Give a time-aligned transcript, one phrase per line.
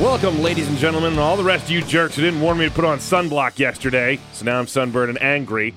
[0.00, 2.66] Welcome, ladies and gentlemen, and all the rest of you jerks who didn't warn me
[2.66, 4.18] to put on sunblock yesterday.
[4.32, 5.74] So now I'm sunburned and angry.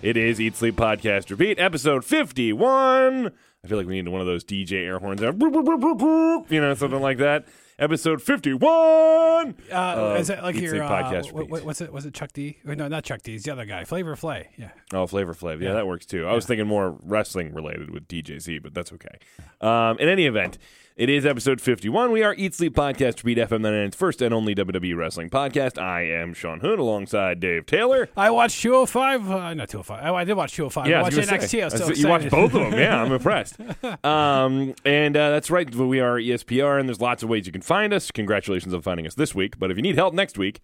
[0.00, 3.26] It is Eat Sleep Podcast Repeat, episode 51.
[3.26, 7.18] I feel like we need one of those DJ air horns, you know, something like
[7.18, 7.44] that.
[7.78, 9.54] Episode 51.
[9.70, 11.64] Uh, Uh, is it like Eat your Sleep uh, Podcast what, repeat.
[11.66, 11.92] what's it?
[11.92, 12.58] Was it Chuck D?
[12.64, 13.34] Wait, no, not Chuck D.
[13.34, 14.48] It's the other guy, Flavor Flay.
[14.56, 14.70] Yeah.
[14.94, 15.60] Oh, Flavor Flav.
[15.60, 15.74] Yeah, Yeah.
[15.74, 16.26] that works too.
[16.26, 19.18] I was thinking more wrestling related with DJZ, but that's okay.
[19.60, 20.56] Um, in any event,
[20.98, 22.10] it is episode 51.
[22.10, 25.80] We are Eat Sleep Podcast, Repeat FM 99's first and only WWE wrestling podcast.
[25.80, 28.08] I am Sean Hoon alongside Dave Taylor.
[28.16, 29.30] I watched 205.
[29.30, 30.04] Uh, not 205.
[30.04, 30.88] Oh, I did watch 205.
[30.88, 31.48] Yeah, I I watched NXT.
[31.48, 31.62] say.
[31.62, 32.72] I was so you watched both of them.
[32.80, 33.58] Yeah, I'm impressed.
[34.04, 35.72] Um, and uh, that's right.
[35.72, 38.10] We are ESPR, and there's lots of ways you can find us.
[38.10, 39.56] Congratulations on finding us this week.
[39.56, 40.60] But if you need help next week,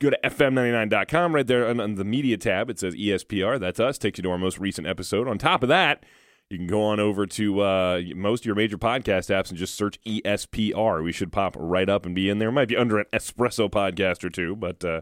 [0.00, 1.34] go to fm99.com.
[1.34, 3.58] Right there on, on the media tab, it says ESPR.
[3.58, 3.96] That's us.
[3.96, 5.26] Takes you to our most recent episode.
[5.26, 6.04] On top of that,
[6.50, 9.74] you can go on over to uh, most of your major podcast apps and just
[9.74, 11.02] search ESPR.
[11.02, 12.52] We should pop right up and be in there.
[12.52, 15.00] Might be under an espresso podcast or two, but uh,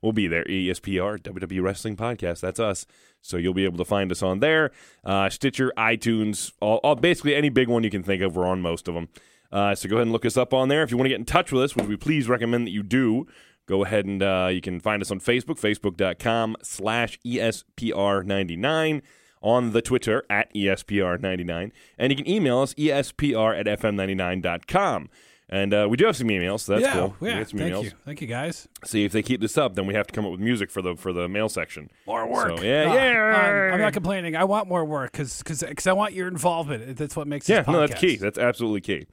[0.00, 0.44] we'll be there.
[0.44, 2.40] ESPR, WWE Wrestling Podcast.
[2.40, 2.86] That's us.
[3.20, 4.70] So you'll be able to find us on there.
[5.04, 8.34] Uh, Stitcher, iTunes, all, all basically any big one you can think of.
[8.34, 9.08] We're on most of them.
[9.52, 10.82] Uh, so go ahead and look us up on there.
[10.82, 12.82] If you want to get in touch with us, which we please recommend that you
[12.82, 13.26] do,
[13.66, 19.02] go ahead and uh, you can find us on Facebook, facebook.com slash E ESPR99
[19.42, 21.70] on the Twitter at E ESPR99.
[21.98, 25.08] And you can email us, ESPR at FM99.com.
[25.48, 27.16] And uh, we do have some emails, so that's yeah, cool.
[27.20, 27.44] We yeah.
[27.44, 27.84] some Thank emails.
[27.84, 28.66] you, thank you, guys.
[28.84, 30.82] See if they keep this up, then we have to come up with music for
[30.82, 31.88] the for the mail section.
[32.04, 32.58] More work.
[32.58, 33.68] So, yeah, Uh, yeah.
[33.68, 34.34] I'm, I'm not complaining.
[34.34, 36.96] I want more work because because I want your involvement.
[36.96, 38.16] That's what makes Yeah, no, that's key.
[38.16, 39.06] That's absolutely key.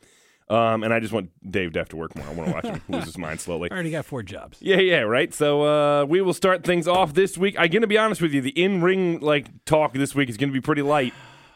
[0.50, 2.26] Um, and I just want Dave to have to work more.
[2.28, 3.70] I want to watch him lose his mind slowly.
[3.72, 4.58] I already got four jobs.
[4.62, 5.34] Yeah, yeah, right.
[5.34, 7.56] So uh, we will start things off this week.
[7.58, 8.42] I'm gonna be honest with you.
[8.42, 11.14] The in-ring like talk this week is gonna be pretty light.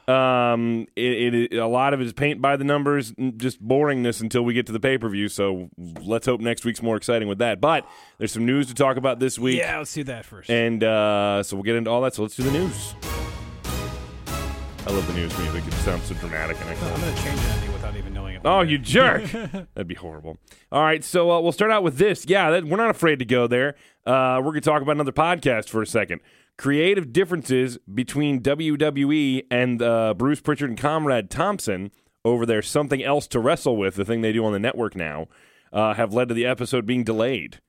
[0.08, 4.42] Um, it, it, a lot of it is paint by the numbers, just boringness until
[4.44, 5.28] we get to the pay-per-view.
[5.28, 7.60] So let's hope next week's more exciting with that.
[7.60, 7.86] But
[8.18, 10.50] there's some news to talk about this week, Yeah, let's do that first.
[10.50, 12.14] and uh, so we'll get into all that.
[12.16, 12.96] So let's do the news.
[14.88, 15.68] I love the news music.
[15.68, 18.42] It sounds so dramatic, and I I'm gonna change it on without even knowing it.
[18.46, 19.26] Oh, you jerk!
[19.26, 20.38] That'd be horrible.
[20.72, 22.26] All right, so uh, we'll start out with this.
[22.26, 23.76] Yeah, that, we're not afraid to go there.
[24.06, 26.22] Uh, we're going to talk about another podcast for a second.
[26.58, 31.92] Creative differences between WWE and uh, Bruce Pritchard and Conrad Thompson
[32.24, 32.62] over there.
[32.62, 35.28] something else to wrestle with, the thing they do on the network now,
[35.74, 37.60] uh, have led to the episode being delayed.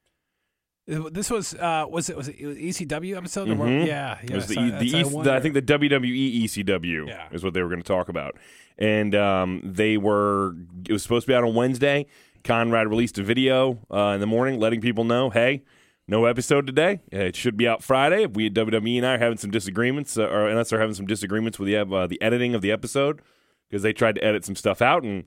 [0.88, 3.48] This was uh, was it was it ECW episode?
[3.50, 3.68] What?
[3.68, 3.86] Mhm.
[3.86, 7.28] Yeah, It was the, the, I E- the- I think the WWE ECW Yeah.
[7.30, 8.36] is what they were going to talk about,
[8.78, 10.54] and um, they were.
[10.88, 12.06] It was supposed to be out on Wednesday.
[12.42, 15.62] Conrad released a video uh, in the morning, letting people know, "Hey,
[16.06, 17.00] no episode today.
[17.12, 20.16] Uh, It should be out Friday." We at WWE and I are having some disagreements,
[20.16, 23.20] uh, or unless they're having some disagreements with the uh, the editing of the episode
[23.68, 25.24] because they tried to edit some stuff out, and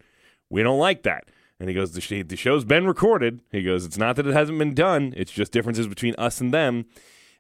[0.50, 1.26] we don't like that.
[1.62, 3.40] And he goes, the, sh- the show's been recorded.
[3.52, 5.14] He goes, it's not that it hasn't been done.
[5.16, 6.86] It's just differences between us and them.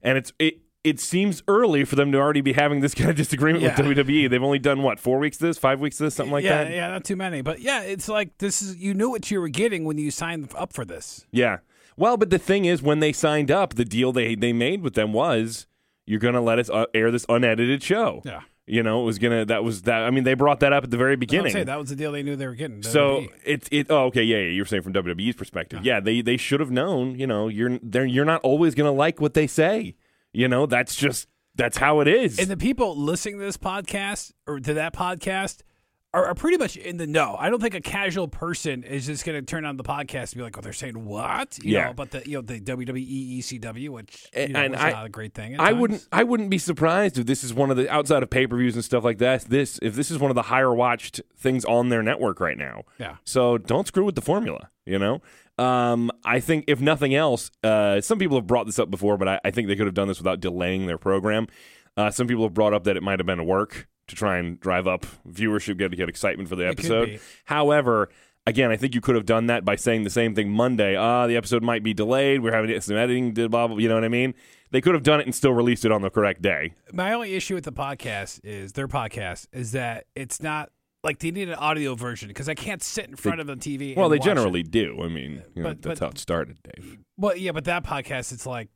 [0.03, 3.15] And it's it it seems early for them to already be having this kind of
[3.15, 3.75] disagreement Yeah.
[3.81, 4.29] with WWE.
[4.29, 6.63] They've only done what four weeks of this, five weeks of this, something like yeah,
[6.65, 6.71] that.
[6.71, 9.49] yeah, not too many, but yeah, it's like this is you knew what you were
[9.49, 11.25] getting when you signed up for this.
[11.31, 11.57] Yeah.
[11.97, 14.93] Well, but the thing is, when they signed up, the deal they they made with
[14.93, 15.65] them was
[16.05, 18.21] you're going to let us uh, air this unedited show.
[18.23, 18.41] Yeah.
[18.71, 19.43] You know, it was gonna.
[19.43, 20.03] That was that.
[20.03, 21.51] I mean, they brought that up at the very beginning.
[21.51, 22.81] say that was the deal they knew they were getting.
[22.83, 23.87] So it's it.
[23.89, 24.51] Oh, okay, yeah, yeah.
[24.51, 25.99] You were saying from WWE's perspective, yeah.
[25.99, 27.19] They they should have known.
[27.19, 29.95] You know, you're they're, you're not always gonna like what they say.
[30.31, 32.39] You know, that's just that's how it is.
[32.39, 35.63] and the people listening to this podcast or to that podcast
[36.13, 37.35] are, are pretty much in the know.
[37.39, 40.35] I don't think a casual person is just going to turn on the podcast and
[40.35, 41.85] be like, "Oh, they're saying what?" You Yeah.
[41.87, 45.09] know, but the you know the WWE ECW, which you know, and I- not a
[45.09, 45.59] great thing.
[45.59, 45.77] I times.
[45.79, 48.57] wouldn't I wouldn't be surprised if this is one of the outside of pay per
[48.57, 49.41] views and stuff like that.
[49.45, 52.83] This if this is one of the higher watched things on their network right now.
[52.99, 53.15] Yeah.
[53.23, 54.69] So don't screw with the formula.
[54.85, 55.21] You know.
[55.57, 59.27] Um, I think if nothing else, uh, some people have brought this up before, but
[59.27, 61.45] I, I think they could have done this without delaying their program.
[61.95, 64.37] Uh, some people have brought up that it might have been a work to try
[64.37, 67.19] and drive up viewership, get get excitement for the episode.
[67.45, 68.09] However,
[68.45, 70.95] again, I think you could have done that by saying the same thing Monday.
[70.95, 72.41] Ah, the episode might be delayed.
[72.41, 73.67] We're having some editing, blah blah.
[73.67, 74.33] blah you know what I mean?
[74.71, 76.73] They could have done it and still released it on the correct day.
[76.93, 80.69] My only issue with the podcast is their podcast is that it's not
[81.03, 83.95] like they need an audio version because I can't sit in front of the TV.
[83.97, 84.71] Well, they generally It.
[84.71, 84.99] do.
[85.03, 86.97] I mean, you know, But- that's but- how it started, Dave.
[87.17, 88.69] Well, yeah, but that podcast, it's like,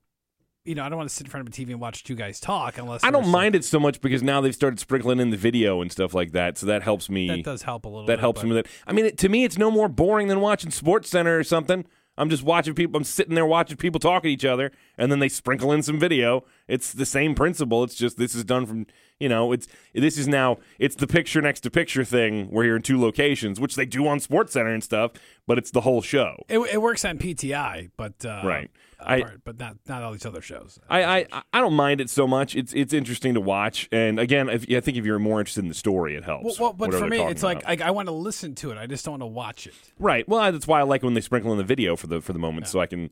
[0.66, 2.16] you know, I don't want to sit in front of a TV and watch two
[2.16, 5.20] guys talk unless I don't some- mind it so much because now they've started sprinkling
[5.20, 7.28] in the video and stuff like that, so that helps me.
[7.28, 8.06] That does help a little.
[8.08, 8.72] that bit, helps but- me with it.
[8.88, 11.86] I mean, it, to me, it's no more boring than watching Sports Center or something.
[12.18, 12.98] I'm just watching people.
[12.98, 16.00] I'm sitting there watching people talk at each other, and then they sprinkle in some
[16.00, 16.46] video.
[16.66, 17.84] It's the same principle.
[17.84, 18.88] It's just this is done from
[19.20, 19.52] you know.
[19.52, 23.02] It's this is now it's the picture next to picture thing where you're in two
[23.02, 25.12] locations, which they do on Sports Center and stuff.
[25.46, 26.38] But it's the whole show.
[26.48, 28.72] It, it works on PTI, but uh, Right.
[29.00, 30.80] I- part- but not not all these other shows.
[30.90, 32.56] I, I I don't mind it so much.
[32.56, 35.68] It's it's interesting to watch, and again, if, I think if you're more interested in
[35.70, 36.60] the story, it helps.
[36.60, 37.64] Well, well, but for me, it's like.
[37.68, 38.78] I, I want to listen to it.
[38.78, 39.74] I just don't want to watch it.
[40.00, 40.28] right.
[40.28, 42.40] Well, that's why I like when they sprinkle in the video for the for the
[42.40, 43.10] moment, so I can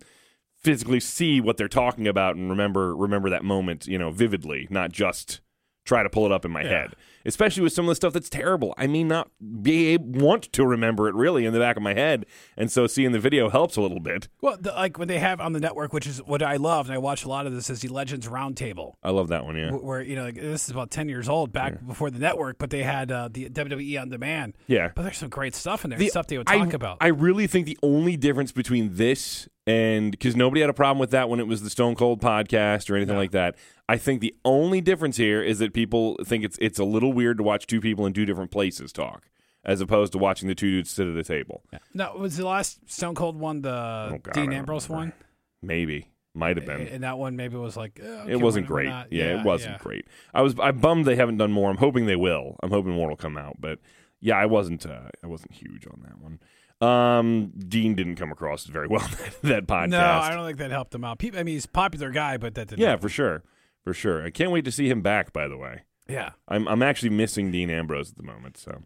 [0.55, 4.91] physically see what they're talking about and remember remember that moment, you know, vividly, not
[4.91, 5.41] just
[5.85, 6.69] try to pull it up in my Yeah.
[6.69, 6.95] head.
[7.25, 8.73] Especially with some of the stuff that's terrible.
[8.77, 9.29] I mean, not
[9.61, 12.25] be able, want to remember it really in the back of my head,
[12.57, 14.27] and so seeing the video helps a little bit.
[14.41, 16.93] Well, the, like when they have on the network, which is what I love, and
[16.93, 19.55] I watch a lot of this, is the Legends Roundtable, I love that one.
[19.55, 19.71] Yeah.
[19.71, 22.69] where you know like, this is about ten years old, back before the network, but
[22.69, 24.55] they had uh, the WWE on demand.
[24.67, 24.91] Yeah.
[24.93, 26.97] But there's some great stuff in there, The- stuff they would I- talk about.
[27.01, 31.11] I really think the only difference between this and because nobody had a problem with
[31.11, 33.19] that when it was the Stone Cold podcast or anything Yeah.
[33.19, 33.55] like that.
[33.89, 37.37] I think the only difference here is that people think it's it's a little weird
[37.37, 39.29] to watch two people in two different places talk,
[39.65, 41.63] as opposed to watching the two dudes sit at a table.
[41.93, 43.69] no, was the last Stone Cold one the
[44.13, 45.13] Oh, God, Dean Ambrose one?
[45.61, 46.87] Maybe might have been.
[46.87, 48.87] And that one maybe was like okay, it wasn't great.
[48.89, 49.79] not- yeah, it wasn't yeah.
[49.83, 50.07] great.
[50.33, 51.69] I was I bummed they haven't done more.
[51.69, 52.57] I'm hoping they will.
[52.63, 53.57] I'm hoping more will come out.
[53.59, 53.79] But
[54.19, 56.39] yeah, I wasn't uh, I wasn't huge on that one.
[56.83, 58.99] Um, Dean didn't come across very well
[59.41, 59.89] that, that podcast.
[59.89, 61.19] No, I don't think that helped him out.
[61.19, 62.81] People, I mean, he's a popular guy, but that didn't.
[62.81, 63.43] Yeah, for sure,
[63.83, 64.25] for sure.
[64.25, 65.33] I can't wait to see him back.
[65.33, 66.31] By the way, yeah.
[66.47, 68.57] I'm I'm actually missing Dean Ambrose at the moment.
[68.57, 68.83] So,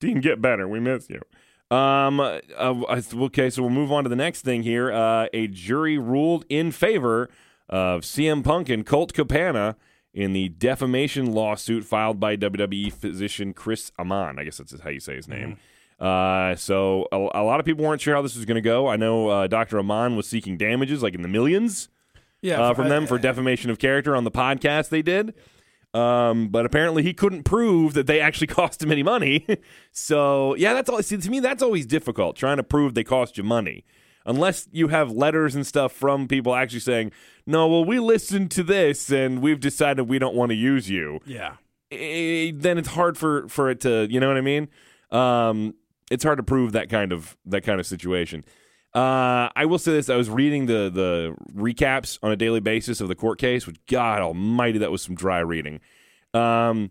[0.00, 0.66] Dean, get better.
[0.68, 1.20] We miss you.
[1.76, 2.20] Um.
[2.20, 4.92] Uh, okay, so we'll move on to the next thing here.
[4.92, 7.28] Uh, a jury ruled in favor
[7.68, 9.76] of CM Punk and Colt Cabana
[10.12, 14.38] in the defamation lawsuit filed by WWE physician Chris Amann.
[14.38, 15.58] I guess that's how you say his name.
[16.04, 18.88] Uh, so a, a lot of people weren't sure how this was going to go.
[18.88, 19.78] I know uh, Dr.
[19.78, 21.88] Amann was seeking damages, like in the millions
[22.42, 25.32] Yeah, uh, from them for defamation of character on the podcast they did.
[25.94, 29.46] Um, but apparently he couldn't prove that they actually cost him any money.
[29.92, 31.02] so yeah, that's all.
[31.02, 33.86] See, to me, that's always difficult trying to prove they cost you money,
[34.26, 37.12] unless you have letters and stuff from people actually saying,
[37.46, 41.20] "No, well, we listened to this and we've decided we don't want to use you."
[41.24, 41.54] yeah.
[41.92, 44.68] Eh, then it's hard for for it to, you know what I mean?
[45.10, 45.74] Um,
[46.10, 48.44] it's hard to prove that kind of that kind of situation.
[48.94, 53.00] Uh, I will say this: I was reading the the recaps on a daily basis
[53.00, 55.80] of the court case, which God Almighty, that was some dry reading.
[56.32, 56.90] Um,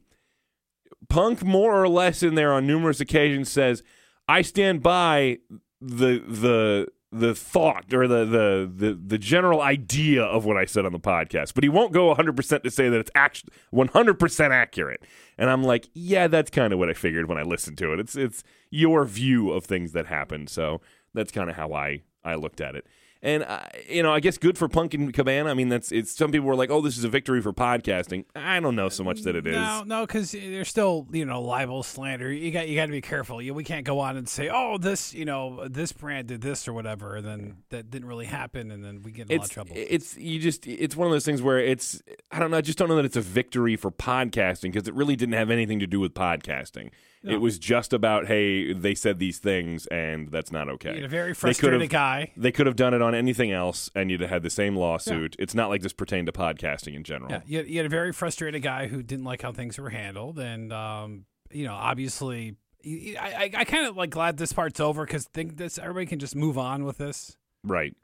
[1.10, 3.84] Punk, more or less, in there on numerous occasions, says,
[4.28, 5.40] "I stand by
[5.82, 10.84] the the." The thought or the, the the the general idea of what I said
[10.84, 15.04] on the podcast, but he won't go 100% to say that it's actually 100% accurate.
[15.38, 18.00] And I'm like, yeah, that's kind of what I figured when I listened to it.
[18.00, 20.82] It's it's your view of things that happened, so
[21.14, 22.86] that's kind of how I I looked at it.
[23.24, 25.50] And uh, you know, I guess good for Punk and Cabana.
[25.50, 26.14] I mean, that's it's.
[26.14, 29.06] Some people were like, "Oh, this is a victory for podcasting." I don't know so
[29.06, 29.56] much that it is.
[29.56, 32.30] No, no, because there's still you know libel slander.
[32.34, 33.42] You got you got to be careful.
[33.42, 36.68] You, we can't go on and say, oh, this you know this brand did this
[36.68, 39.46] or whatever, and then that didn't really happen, and then we get in a lot
[39.46, 39.72] it's of trouble.
[39.74, 42.78] it's you just it's one of those things where it's I don't know I just
[42.78, 45.88] don't know that it's a victory for podcasting because it really didn't have anything to
[45.88, 46.90] do with podcasting.
[47.24, 50.90] It was just about hey they said these things and that's not okay.
[50.90, 52.32] You had a very They frustrated could've- guy.
[52.36, 55.36] They could have done it on anything else and you'd have had the same lawsuit.
[55.40, 57.32] It's not like this pertained to podcasting in general.
[57.32, 59.90] Yeah, you had, you had a very frustrated guy who didn't like how things were
[59.90, 62.56] handled, and um, you know, obviously,
[62.86, 66.20] I I, I kind of like glad this part's over because think this everybody can
[66.20, 67.38] just move on with this.
[67.64, 67.96] Right.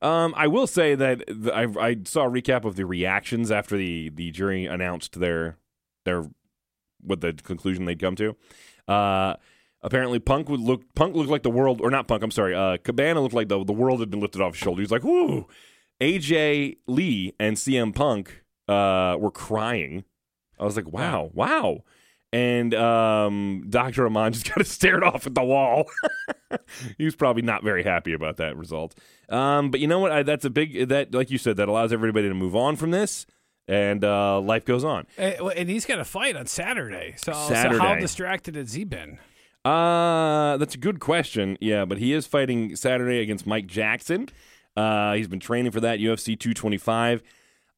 [0.00, 3.76] Um, I will say that the, I, I saw a recap of the reactions after
[3.76, 5.56] the, the jury announced their
[6.04, 6.24] their
[7.02, 8.36] what the conclusion they'd come to.
[8.88, 9.34] Uh,
[9.82, 12.22] apparently, Punk would look Punk looked like the world, or not Punk.
[12.22, 12.54] I'm sorry.
[12.54, 14.80] Uh, Cabana looked like the the world had been lifted off his shoulders.
[14.80, 15.46] He was like, "Whoo!"
[16.00, 20.04] AJ Lee and CM Punk uh, were crying.
[20.58, 21.84] I was like, "Wow, wow."
[22.34, 24.06] And um, Dr.
[24.06, 25.84] Amann just kind of stared off at the wall.
[26.98, 28.94] he was probably not very happy about that result.
[29.28, 30.12] Um, but you know what?
[30.12, 32.90] I, that's a big that, like you said, that allows everybody to move on from
[32.90, 33.26] this,
[33.68, 35.06] and uh, life goes on.
[35.16, 37.14] And, and he's got a fight on Saturday.
[37.16, 39.18] So, so how distracted has he been?
[39.64, 41.56] Uh, that's a good question.
[41.60, 44.28] Yeah, but he is fighting Saturday against Mike Jackson.
[44.76, 47.22] Uh, he's been training for that UFC 225.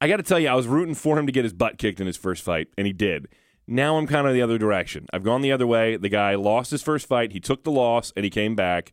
[0.00, 2.00] I got to tell you, I was rooting for him to get his butt kicked
[2.00, 3.28] in his first fight, and he did.
[3.66, 5.06] Now I'm kind of the other direction.
[5.12, 5.96] I've gone the other way.
[5.96, 7.32] The guy lost his first fight.
[7.32, 8.92] He took the loss, and he came back.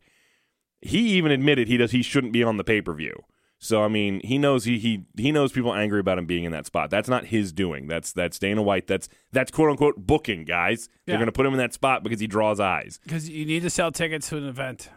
[0.81, 3.23] He even admitted he does he shouldn't be on the pay per view.
[3.63, 6.51] So I mean, he knows he he he knows people angry about him being in
[6.51, 6.89] that spot.
[6.89, 7.87] That's not his doing.
[7.87, 8.87] That's that's Dana White.
[8.87, 10.89] That's that's quote unquote booking, guys.
[11.05, 12.99] They're going to put him in that spot because he draws eyes.
[13.03, 14.89] Because you need to sell tickets to an event.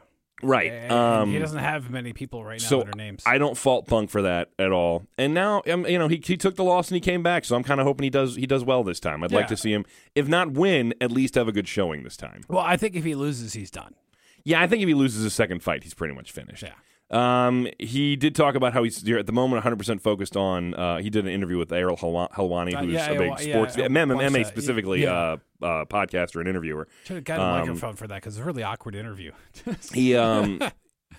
[0.43, 0.73] Right.
[0.73, 3.23] And Um, he doesn't have many people right now so that are names.
[3.27, 5.07] I don't fault Punk for that at all.
[5.17, 7.45] And now, um, you know, he, he took the loss and he came back.
[7.45, 9.23] So I'm kind of hoping he does he does well this time.
[9.23, 12.17] I'd like to see him, if not win, at least have a good showing this
[12.17, 12.45] time.
[12.49, 13.95] well, I think if he loses, he's done.
[14.43, 16.63] Yeah, I think if he loses his second fight, he's pretty much finished.
[16.63, 16.73] Yeah.
[17.15, 20.75] Um, he did talk about how he's at the moment 100% focused on.
[20.75, 23.37] Uh, he did an interview with Ariel Helwa- Helwani, Uh, who's yeah, a big yeah,
[23.55, 25.13] sports yeah, MMA, specifically Yeah.
[25.13, 26.89] uh, uh, podcaster and interviewer.
[27.05, 29.33] Should have got a Um, microphone for that because it's a really awkward interview.
[29.95, 30.61] He um,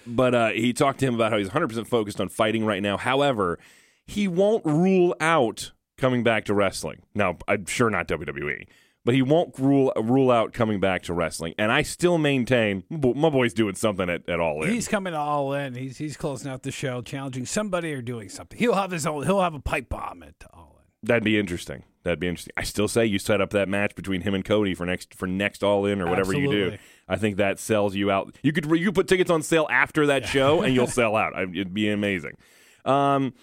[0.06, 2.98] but uh, he talked to him about how he's 100% focused on fighting right now.
[2.98, 3.58] However,
[4.06, 7.02] he won't rule out coming back to wrestling.
[7.16, 8.68] Now, I'm sure not WWE,
[9.06, 11.54] but he won't rule rule out coming back to wrestling.
[11.58, 14.72] And I still maintain my boy's doing something at, at all in.
[14.72, 15.76] he's coming all in.
[15.76, 18.58] He's he's closing out the show, challenging somebody or doing something.
[18.58, 19.24] He'll have his own.
[19.24, 21.08] He'll have a pipe bomb at all in.
[21.08, 21.84] That'd be interesting.
[22.04, 22.54] That'd be interesting.
[22.56, 25.28] I still say you set up that match between him and Cody for next for
[25.28, 26.78] next All In or whatever you do.
[27.08, 28.36] I think that sells you out.
[28.42, 31.34] You could you could put tickets on sale after that show and you'll sell out.
[31.36, 32.38] It'd be amazing.
[32.86, 33.34] Um,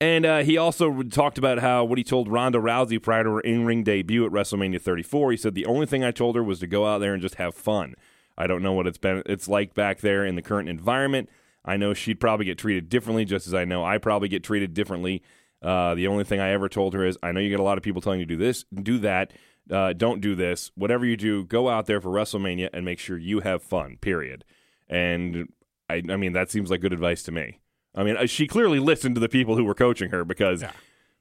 [0.00, 3.40] and uh, he also talked about how what he told Ronda Rousey prior to her
[3.40, 5.32] in ring debut at WrestleMania 34.
[5.32, 7.36] He said the only thing I told her was to go out there and just
[7.36, 7.94] have fun.
[8.38, 11.28] I don't know what it's been it's like back there in the current environment.
[11.64, 14.72] I know she'd probably get treated differently, just as I know I probably get treated
[14.72, 15.22] differently.
[15.62, 17.76] Uh, the only thing I ever told her is, I know you get a lot
[17.76, 19.32] of people telling you to do this, do that,
[19.70, 20.70] uh, don't do this.
[20.74, 23.98] Whatever you do, go out there for WrestleMania and make sure you have fun.
[24.00, 24.44] Period.
[24.88, 25.52] And
[25.88, 27.60] I, I mean, that seems like good advice to me.
[27.94, 30.62] I mean, uh, she clearly listened to the people who were coaching her because.
[30.62, 30.72] Yeah.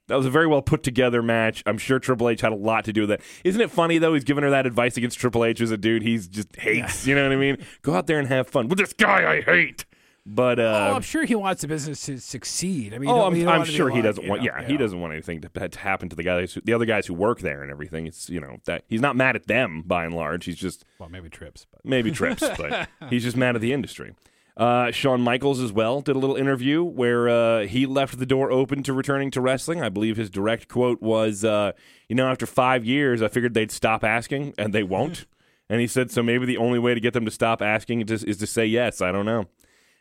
[0.07, 1.61] That was a very well put together match.
[1.67, 3.21] I'm sure Triple H had a lot to do with that.
[3.43, 4.15] Isn't it funny though?
[4.15, 7.05] He's giving her that advice against Triple H as a dude he's just hates.
[7.05, 7.57] You know what I mean?
[7.83, 9.85] Go out there and have fun with this guy I hate.
[10.25, 12.95] But uh, oh, I'm sure he wants the business to succeed.
[12.95, 14.41] I mean, Oh, I'm, I'm want to be sure he doesn't want.
[14.41, 14.79] know, Yeah, you he know.
[14.79, 17.41] doesn't want anything to, to happen to the guys, who, the other guys who work
[17.41, 18.07] there and everything.
[18.07, 20.45] It's you know that he's not mad at them by and large.
[20.45, 24.15] He's just Well, maybe trips, but maybe trips, but he's just mad at the industry.
[24.59, 28.51] Uh, Shawn Michaels as well did a little interview where uh, he left the door
[28.51, 29.81] open to returning to wrestling.
[29.81, 31.71] I believe his direct quote was, uh,
[32.09, 35.25] "You know, after five years, I figured they'd stop asking, and they won't."
[35.69, 38.25] and he said, "So maybe the only way to get them to stop asking is,
[38.25, 39.45] is to say yes." I don't know,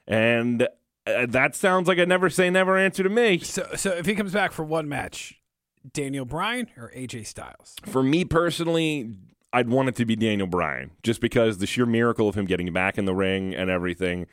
[0.09, 0.67] and
[1.07, 3.39] uh, that sounds like a never say never answer to me.
[3.39, 5.41] so so if he comes back for one match,
[5.93, 7.77] Daniel Bryan or AJ Styles?
[7.87, 9.13] For me personally,
[9.53, 12.73] I'd want it to be Daniel Bryan, just because the sheer miracle of him getting
[12.73, 14.27] back in the ring and everything.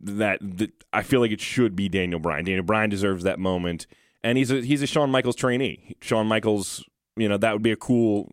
[0.00, 2.44] That, that I feel like it should be Daniel Bryan.
[2.44, 3.86] Daniel Bryan deserves that moment,
[4.24, 5.96] and he's a he's a Shawn Michaels trainee.
[6.00, 6.84] Shawn Michaels,
[7.16, 8.30] you know, that would be a cool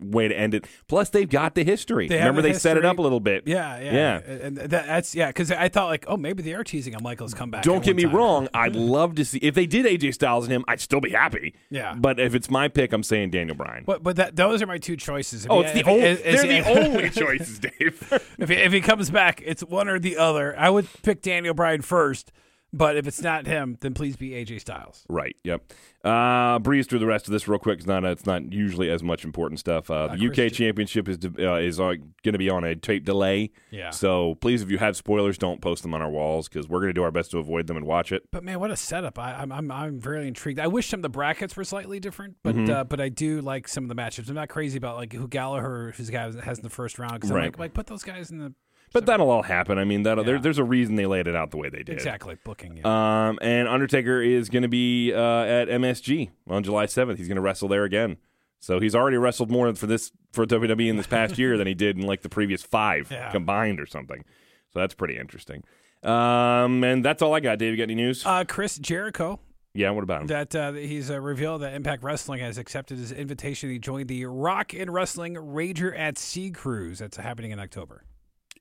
[0.00, 0.66] way to end it.
[0.88, 2.08] Plus, they've got the history.
[2.08, 3.44] They Remember, the they set it up a little bit.
[3.46, 4.16] Yeah, yeah, Yeah.
[4.46, 7.32] And that, that's yeah, because I thought like, oh, maybe they are teasing a Michaels
[7.34, 7.62] comeback.
[7.62, 8.14] Don't get me time.
[8.16, 8.48] wrong.
[8.52, 10.64] I'd love to see if they did AJ Styles and him.
[10.68, 11.54] I'd still be happy.
[11.70, 11.94] Yeah.
[11.96, 13.84] But if it's my pick, I'm saying Daniel Bryan.
[13.86, 15.44] But but that those are my two choices.
[15.44, 16.02] If Oh, he- it's the only.
[16.04, 18.22] is- They're he- the only choices, Dave.
[18.38, 20.58] If he, if he comes back, it's one or the other.
[20.58, 22.32] I would pick Daniel Bryan first,
[22.76, 25.04] but if it's not him, then please be AJ Styles.
[25.08, 25.36] Right.
[25.44, 25.72] Yep.
[26.04, 27.78] Uh, breeze through the rest of this real quick.
[27.78, 28.04] It's not.
[28.04, 29.90] It's not usually as much important stuff.
[29.90, 33.04] Uh, the UK Chris- Championship is uh, is uh, going to be on a tape
[33.04, 33.52] delay.
[33.70, 33.88] Yeah.
[33.90, 36.90] So please, if you have spoilers, don't post them on our walls because we're going
[36.90, 38.24] to do our best to avoid them and watch it.
[38.30, 39.18] But man, what a setup!
[39.18, 40.58] I, I'm I'm I'm very intrigued.
[40.58, 42.70] I wish some of the brackets were slightly different, but Mm-hmm.
[42.72, 44.28] uh, but I do like some of the matchups.
[44.28, 47.14] I'm not crazy about like who Gallagher, who's guy has in the first round.
[47.14, 47.44] Because Right.
[47.46, 48.52] like, like put those guys in the
[48.94, 49.76] But that'll all happen.
[49.76, 51.90] I mean, that there, there's a reason they laid it out the way they did.
[51.96, 52.78] exactly booking.
[52.78, 53.28] Yeah.
[53.28, 57.18] Um, and Undertaker is going to be uh, at MSG on July 7th.
[57.18, 58.16] He's going to wrestle there again.
[58.60, 61.74] So he's already wrestled more for this for WWE in this past year than he
[61.74, 63.30] did in like the previous five Yeah.
[63.30, 64.24] combined or something.
[64.72, 65.64] So that's pretty interesting.
[66.02, 67.58] Um, and that's all I got.
[67.58, 68.24] Dave, you got any news?
[68.24, 69.38] Uh, Chris Jericho
[69.76, 70.26] yeah, what about him?
[70.28, 73.70] that uh, he's uh, revealed that Impact Wrestling has accepted his invitation.
[73.70, 77.00] He joined the Rock and Wrestling Rager at Sea Cruise.
[77.00, 78.04] That's happening in October.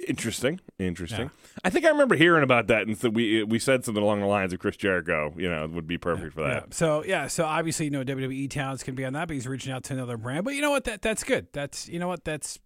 [0.08, 1.22] Interesting, interesting.
[1.26, 1.60] Yeah.
[1.64, 4.26] I think I remember hearing about that, and so we we said something along the
[4.28, 5.34] lines of Chris Jericho.
[5.38, 6.54] You know, would be perfect for Yeah.
[6.62, 6.74] that.
[6.74, 9.72] So yeah, so obviously you know WWE talents can be on that, but he's reaching
[9.72, 10.46] out to another brand.
[10.46, 10.84] But you know what?
[10.86, 11.48] That that's good.
[11.54, 12.24] That's you know what?
[12.26, 12.60] That's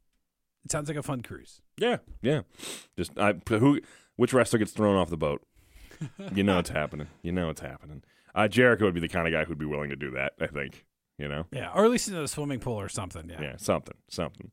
[0.65, 1.61] it sounds like a fun cruise.
[1.77, 2.41] Yeah, yeah.
[2.97, 3.79] Just I who
[4.15, 5.41] which wrestler gets thrown off the boat?
[6.33, 7.07] You know it's happening.
[7.21, 8.03] You know it's happening.
[8.35, 10.33] Uh, Jericho would be the kind of guy who'd be willing to do that.
[10.39, 10.85] I think.
[11.19, 11.45] You know.
[11.51, 13.27] Yeah, or at least in a swimming pool or something.
[13.27, 13.41] Yeah.
[13.41, 14.51] Yeah, something, something.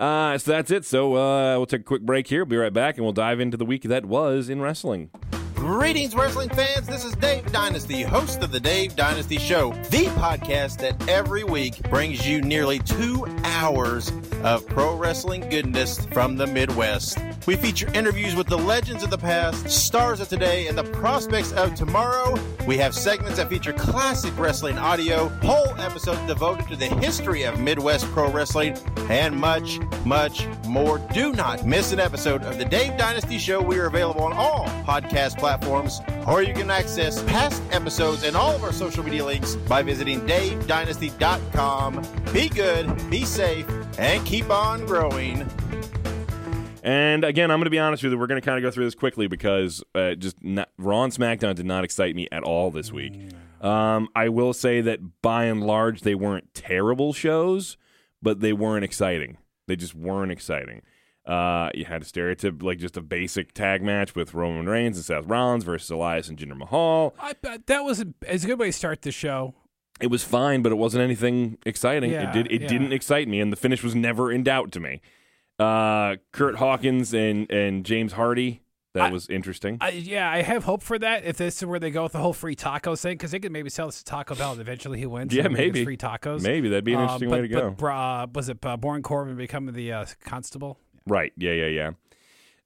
[0.00, 0.86] Uh, so that's it.
[0.86, 2.40] So uh, we'll take a quick break here.
[2.40, 5.10] We'll be right back, and we'll dive into the week that was in wrestling.
[5.54, 6.86] Greetings, wrestling fans.
[6.86, 11.82] This is Dave Dynasty, host of the Dave Dynasty Show, the podcast that every week
[11.90, 14.10] brings you nearly two hours
[14.42, 17.18] of pro wrestling goodness from the Midwest.
[17.46, 21.52] We feature interviews with the legends of the past, stars of today, and the prospects
[21.52, 22.38] of tomorrow.
[22.66, 27.58] We have segments that feature classic wrestling audio, whole episodes devoted to the history of
[27.58, 28.76] Midwest Pro Wrestling,
[29.08, 30.98] and much, much more.
[31.12, 33.62] Do not miss an episode of the Dave Dynasty Show.
[33.62, 38.54] We are available on all podcast platforms, or you can access past episodes and all
[38.54, 42.02] of our social media links by visiting davedynasty.com.
[42.32, 43.66] Be good, be safe,
[43.98, 45.46] and keep on growing.
[46.82, 48.18] And again, I'm going to be honest with you.
[48.18, 51.12] We're going to kind of go through this quickly because uh, just not, Raw and
[51.12, 53.32] SmackDown did not excite me at all this week.
[53.60, 57.76] Um, I will say that by and large, they weren't terrible shows,
[58.22, 59.36] but they weren't exciting.
[59.66, 60.82] They just weren't exciting.
[61.26, 65.04] Uh, you had a stereotype like just a basic tag match with Roman Reigns and
[65.04, 67.14] Seth Rollins versus Elias and Jinder Mahal.
[67.20, 69.54] I, bet that was a, it's a good way to start the show.
[70.00, 72.10] It was fine, but it wasn't anything exciting.
[72.10, 72.52] Yeah, it did.
[72.52, 72.68] It yeah.
[72.68, 75.00] didn't excite me, and the finish was never in doubt to me.
[75.58, 78.62] Uh, Kurt Hawkins and and James Hardy.
[78.92, 79.78] That I- was interesting.
[79.80, 81.24] I, yeah, I have hope for that.
[81.24, 83.52] If this is where they go with the whole free tacos thing, because they could
[83.52, 85.32] maybe sell this to Taco Bell and eventually he wins.
[85.32, 85.84] Yeah, and he gets maybe.
[85.84, 86.42] free tacos.
[86.42, 87.60] Maybe that'd be an Uh, interesting but, way to go.
[87.70, 90.80] But Bra- uh, was it uh, Baron Corbin becoming the uh, constable?
[91.06, 91.32] Right.
[91.36, 91.90] Yeah, yeah, yeah.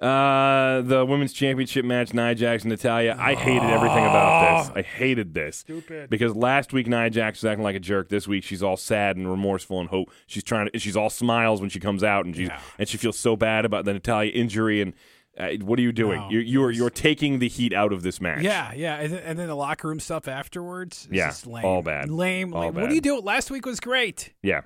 [0.00, 3.16] Uh, the women's championship match, Nia Jax and Natalya.
[3.18, 4.76] I hated everything about this.
[4.76, 5.58] I hated this.
[5.58, 6.10] Stupid.
[6.10, 8.08] Because last week Nia Jax was acting like a jerk.
[8.08, 10.10] This week she's all sad and remorseful and hope.
[10.26, 10.78] She's trying to.
[10.78, 12.60] She's all smiles when she comes out, and she's Yeah.
[12.78, 14.80] and she feels so bad about the Natalya injury.
[14.82, 14.94] And
[15.38, 16.20] uh, what are you doing?
[16.20, 18.42] No, you're you're you're taking the heat out of this match.
[18.42, 21.06] Yeah, yeah, and then, and then the locker room stuff afterwards.
[21.06, 21.64] is Yeah, just lame.
[21.64, 22.10] all bad.
[22.10, 22.52] Lame.
[22.52, 22.74] All lame.
[22.74, 23.18] What do you do?
[23.20, 24.32] Last week was great.
[24.42, 24.62] Yeah.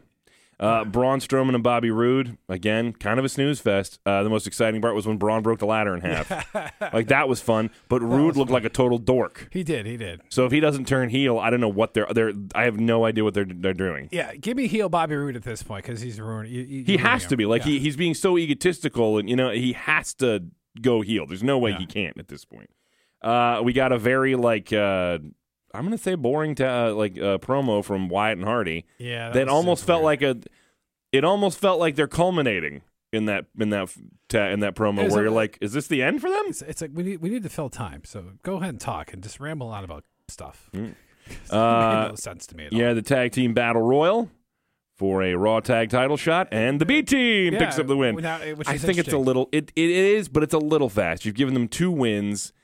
[0.60, 4.00] Uh, Braun Strowman and Bobby Roode again, kind of a snooze fest.
[4.04, 6.30] Uh, the most exciting part was when Braun broke the ladder in half.
[6.92, 9.48] like that was fun, but Roode looked like a total dork.
[9.52, 9.86] He did.
[9.86, 10.20] He did.
[10.30, 12.32] So if he doesn't turn heel, I don't know what they're they're.
[12.56, 14.08] I have no idea what they're they're doing.
[14.10, 16.50] Yeah, give me heel Bobby Roode at this point because he's ruining.
[16.52, 17.72] You, you, He has to be like Yeah.
[17.72, 20.44] he he's being so egotistical, and you know he has to
[20.82, 21.24] go heel.
[21.26, 21.78] There's no way Yeah.
[21.78, 22.70] he can't at this point.
[23.22, 25.18] Uh, we got a very like uh,
[25.74, 29.46] I'm gonna say boring to uh, like uh, promo from Wyatt and Hardy Yeah, that
[29.46, 30.22] was almost felt weird.
[30.22, 30.48] like a.
[31.12, 32.82] It almost felt like they're culminating
[33.12, 33.88] in that in that
[34.28, 36.44] ta- in that promo where a- you're like, is this the end for them?
[36.48, 38.02] It's, it's like we need we need to fill time.
[38.04, 40.68] So go ahead and talk and just ramble on about stuff.
[40.74, 40.94] Mm.
[41.50, 42.78] Uh, made no sense to me at all.
[42.78, 44.30] Yeah, the tag team battle royal
[44.96, 48.14] for a Raw tag title shot, and the B team Yeah, picks up the win.
[48.14, 49.50] which I think it's a little.
[49.52, 51.26] It it is, but it's a little fast.
[51.26, 52.54] You've given them two wins.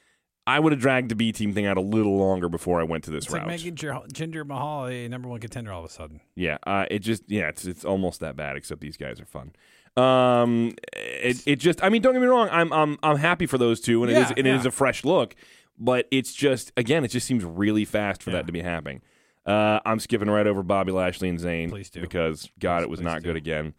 [0.46, 3.04] I would have dragged the B team thing out a little longer before I went
[3.04, 3.46] to this It's route.
[3.46, 6.20] like making Jinder Mahal a number one contender all of a sudden.
[6.34, 8.56] Yeah, uh, it just yeah, it's it's almost that bad.
[8.56, 9.52] Except these guys are fun.
[9.96, 12.48] Um, it it just I mean, don't get me wrong.
[12.50, 14.58] I'm I'm I'm happy for those two, and it Yeah, is and it yeah.
[14.58, 15.34] is a fresh look.
[15.78, 18.36] But it's just again, it just seems really fast for Yeah.
[18.38, 19.00] that to be happening.
[19.46, 22.00] Uh, I'm skipping right over Bobby Lashley and Zayn Please do.
[22.00, 23.28] because God, Please- it was not do.
[23.28, 23.74] good again.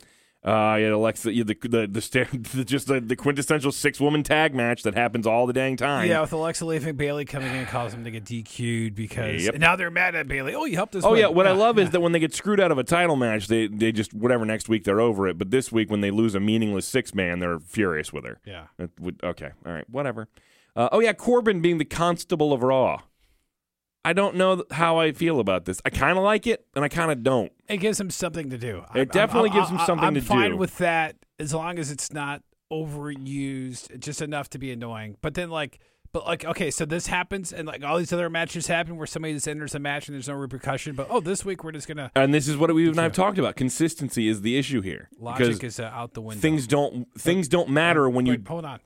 [0.45, 3.99] Uh, you had Alexa, you had the the the, the just the, the quintessential six
[3.99, 6.07] woman tag match that happens all the dang time.
[6.07, 9.55] Yeah, with Alexa leaving, Bayley coming in and causing them to get DQ'd because Yep.
[9.55, 10.53] now they're mad at Bayley.
[10.53, 11.03] Oh, you helped us.
[11.03, 11.21] Oh win.
[11.21, 13.47] yeah, what I love is that when they get screwed out of a title match,
[13.47, 15.39] they they just whatever next week they're over it.
[15.39, 18.39] But this week when they lose a meaningless six man, they're furious with her.
[18.45, 18.65] yeah.
[18.99, 20.27] Would, okay, all right, whatever.
[20.75, 23.01] Uh, oh yeah, Corbin being the constable of Raw.
[24.05, 25.81] I don't know how I feel about this.
[25.83, 27.51] I kind of like it, and I kind of don't.
[27.67, 28.83] It gives him something to do.
[28.93, 30.57] It definitely gives him something I'm to fine do.
[30.57, 35.17] with that as long as it's not overused, just enough to be annoying.
[35.21, 35.79] But then, like,
[36.11, 39.33] but like, okay, so this happens, and like all these other matches happen where somebody
[39.33, 40.95] just enters a match and there's no repercussion.
[40.95, 43.39] But oh, this week we're just gonna And this is what we and I've talked
[43.39, 43.55] about.
[43.55, 46.41] Consistency is the issue here logic is uh, out the window.
[46.41, 48.33] things don't things don't matter when you.
[48.33, 48.79] Wait, hold on.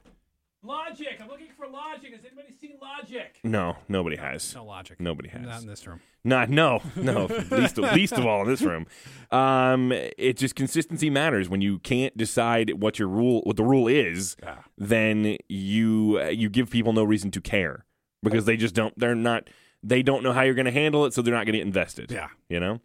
[0.64, 1.18] Logic.
[1.22, 2.12] I'm looking for logic.
[2.14, 3.40] Has anybody seen logic?
[3.44, 4.54] No, nobody has.
[4.56, 5.00] No logic.
[5.00, 5.42] Nobody has.
[5.42, 6.02] Not in this room.
[6.24, 8.86] Not no no least least of all in this room.
[9.32, 13.88] Um, it just consistency matters when you can't decide what your rule what the rule
[13.88, 14.36] is.
[14.44, 14.56] Yeah.
[14.78, 17.86] Then you you give people no reason to care
[18.22, 18.98] because they just don't.
[19.00, 19.50] They're not.
[19.82, 21.68] They don't know how you're going to handle it, so they're not going to get
[21.68, 22.12] invested.
[22.12, 22.28] Yeah.
[22.50, 22.82] you know.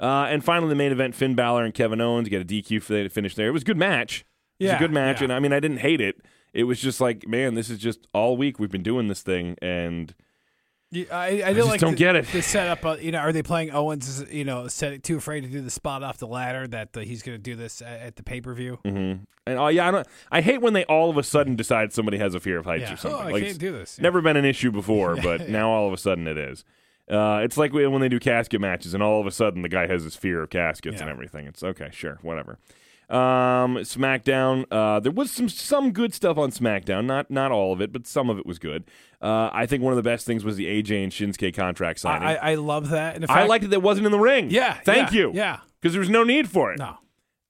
[0.00, 2.94] Uh, and finally, the main event: Finn Balor and Kevin Owens get a DQ for
[2.94, 3.46] the finish there.
[3.46, 4.24] It was a good match.
[4.58, 5.24] It was Yeah, a good match, yeah.
[5.26, 6.16] and I mean, I didn't hate it.
[6.52, 9.56] It was just like, man, this is just all week we've been doing this thing,
[9.62, 10.14] and
[10.90, 12.26] Yeah, I, I, did just like don't the, get it.
[12.26, 14.24] The setup, uh, you know, are they playing Owens?
[14.30, 17.22] You know, set, too afraid to do the spot off the ladder that uh, he's
[17.22, 18.78] going to do this at, at the pay per view.
[18.84, 19.14] hmm
[19.46, 20.06] And oh yeah, I don't.
[20.30, 22.82] I hate when they all of a sudden decide somebody has a fear of heights
[22.82, 22.94] Yeah.
[22.94, 23.20] or something.
[23.20, 23.96] Oh, I like can't do this.
[23.98, 24.02] Yeah.
[24.02, 26.64] never been an issue before, but now all of a sudden it is.
[27.10, 29.86] Uh, it's like when they do casket matches, and all of a sudden the guy
[29.86, 31.46] has his fear of caskets and everything.
[31.46, 32.58] It's okay, sure, whatever.
[33.12, 34.64] Um, SmackDown.
[34.70, 37.04] Uh, there was some some good stuff on SmackDown.
[37.04, 38.84] Not not all of it, but some of it was good.
[39.20, 42.26] Uh, I think one of the best things was the AJ and Shinsuke contract signing.
[42.26, 43.14] I, I, love that.
[43.14, 44.50] And in I liked it that it wasn't in the ring.
[44.50, 44.74] Yeah.
[44.84, 45.32] thank yeah, you.
[45.32, 45.60] Yeah.
[45.80, 46.80] because there was no need for it.
[46.80, 46.98] No.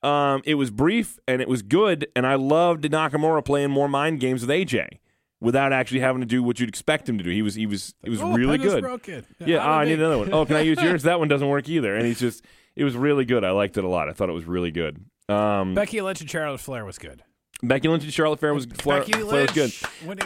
[0.07, 4.21] Um, it was brief and it was good, and I loved Nakamura playing more mind
[4.21, 4.99] games with AJ
[5.41, 7.31] without actually having to do what you'd expect him to do.
[7.31, 8.83] He was he was it was oh, really good.
[8.83, 9.25] Broken.
[9.39, 10.33] Yeah, How oh, I need another one.
[10.33, 11.03] Oh, can I use yours?
[11.13, 11.95] That one doesn't work either.
[11.97, 12.45] And he's just
[12.77, 13.45] it was really good.
[13.45, 14.09] I liked it a lot.
[14.09, 15.05] I thought it was really good.
[15.29, 17.23] Um, Becky Lynch and Charlotte Flair was good.
[17.63, 19.73] Becky Lynch and Charlotte Flair was Flair, Becky Flair was good.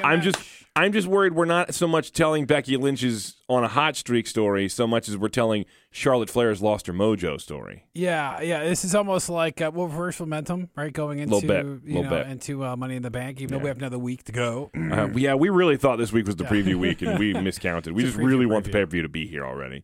[0.03, 0.25] I'm match.
[0.25, 0.39] just
[0.75, 4.69] I'm just worried we're not so much telling Becky Lynch's on a hot streak story
[4.69, 7.85] so much as we're telling Charlotte Flair's lost her mojo story.
[7.95, 8.65] Yeah, yeah.
[8.65, 10.93] This is almost like uh, well, reverse momentum, right?
[10.93, 12.27] Going into bit, you know bit.
[12.27, 14.71] into uh, Money in the Bank, even though we have another week to go.
[14.87, 17.93] Uh, yeah, we really thought this week was the preview week, and we miscounted.
[17.93, 19.83] We just really preview want the pay per view to be here already.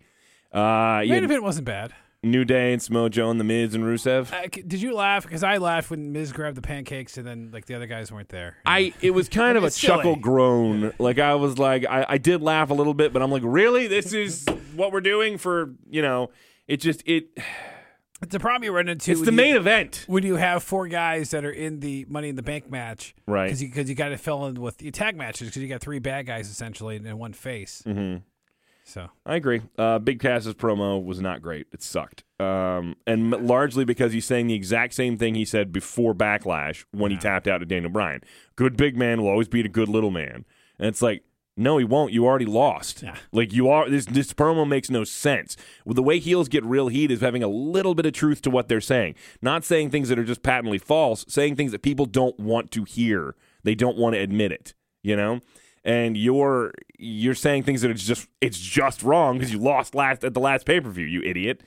[0.52, 1.92] Uh, Main yeah, event wasn't bad.
[2.24, 4.32] New Day and Samoa Joe and the Miz and Rusev.
[4.32, 5.24] Uh, did you laugh?
[5.24, 8.28] Because I laughed when Miz grabbed the pancakes and then like the other guys weren't
[8.28, 8.58] there.
[8.64, 9.96] I it was kind of a silly.
[9.98, 10.92] chuckle groan.
[11.00, 13.88] Like I was like I, I did laugh a little bit, but I'm like, really?
[13.88, 16.30] This is what we're doing for you know?
[16.68, 17.26] It just it.
[18.22, 19.10] It's the problem you run into.
[19.10, 20.04] It's the you- main event.
[20.06, 23.46] when you have four guys that are in the Money in the Bank match, Right.
[23.46, 25.80] Because you, 'cause you got to fill in with your tag matches because you got
[25.80, 27.82] three bad guys essentially and one face.
[27.84, 28.18] hmm
[28.84, 29.62] So I agree.
[29.78, 31.66] Uh, Big Cass's promo was not great.
[31.72, 32.24] It sucked.
[32.40, 37.10] Um, and largely because he's saying the exact same thing he said before Backlash when
[37.10, 38.22] he tapped out to Daniel Bryan.
[38.56, 40.44] Good big man will always beat a good little man.
[40.78, 41.22] And it's like,
[41.56, 42.12] no, he won't.
[42.12, 43.02] You already lost.
[43.02, 43.16] Yeah.
[43.30, 43.88] Like you are.
[43.88, 45.56] This this promo makes no sense.
[45.84, 48.50] Well, the way heels get real heat is having a little bit of truth to
[48.50, 52.06] what they're saying, not saying things that are just patently false, saying things that people
[52.06, 53.34] don't want to hear.
[53.64, 54.74] They don't want to admit it.
[55.02, 55.40] You know.
[55.84, 60.22] And you're you're saying things that it's just it's just wrong because you lost last
[60.24, 61.62] at the last pay per view, you idiot.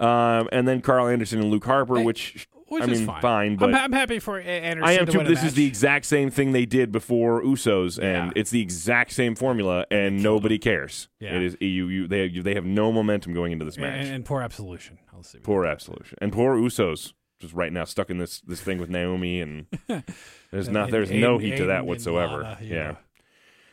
[0.00, 3.20] Um, and then Karl Anderson and Luke Harper, which, which I mean, fine.
[3.22, 4.88] fine, but I'm, I'm happy for Anderson.
[4.88, 5.22] I am to too.
[5.22, 8.32] This is the exact same thing they did before Usos, and Yeah.
[8.34, 11.08] it's the exact same formula, and nobody cares.
[11.20, 11.36] Yeah.
[11.36, 11.86] It is you.
[11.88, 14.06] You they have, they have no momentum going into this match.
[14.06, 14.98] and, and poor absolution.
[15.14, 15.38] I'll see.
[15.38, 19.40] poor absolution, and poor Usos just right now stuck in this this thing with Naomi,
[19.40, 19.66] and
[20.50, 22.42] there's not And there's no Aiden- heat to that whatsoever.
[22.42, 22.94] Lana, you yeah.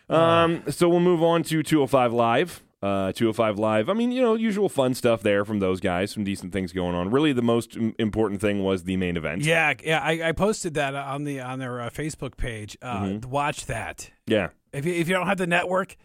[0.10, 0.64] Um.
[0.70, 2.64] So we'll move on to 205 Live.
[2.82, 3.90] Uh, 205 Live.
[3.90, 6.12] I mean, you know, usual fun stuff there from those guys.
[6.12, 7.12] Some decent things going on.
[7.12, 9.42] Really, the most im- important thing was the main event.
[9.42, 10.00] Yeah, yeah.
[10.00, 12.78] I, I posted that on the on their uh, Facebook page.
[12.82, 13.30] Uh, Mm-hmm.
[13.30, 14.10] Watch that.
[14.28, 14.50] Yeah.
[14.72, 15.98] If you, if you don't have the network,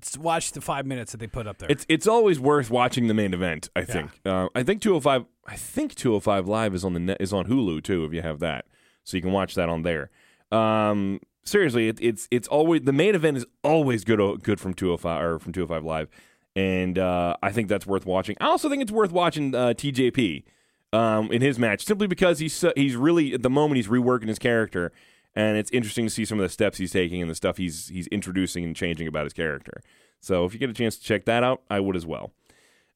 [0.00, 1.68] s- watch the five minutes that they put up there.
[1.68, 3.68] It's it's always worth watching the main event.
[3.74, 4.10] I think.
[4.24, 5.24] Uh, I think 205.
[5.48, 8.04] I think 205 Live is on the net, is on Hulu too.
[8.04, 8.66] If you have that,
[9.02, 10.10] so you can watch that on there.
[10.52, 15.22] Um, seriously, it, it's it's always the main event is always good good from 205
[15.22, 16.08] or from 205 Live,
[16.56, 18.36] and uh, I think that's worth watching.
[18.40, 20.44] I also think it's worth watching uh, TJP
[20.92, 24.38] um, in his match simply because he's he's really at the moment he's reworking his
[24.38, 24.92] character.
[25.34, 27.88] And it's interesting to see some of the steps he's taking and the stuff he's
[27.88, 29.80] he's introducing and changing about his character.
[30.20, 32.32] So if you get a chance to check that out, I would as well.